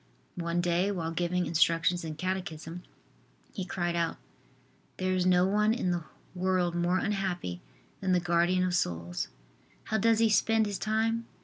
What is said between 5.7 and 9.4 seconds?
in the world more unhappy than the guardian of souls.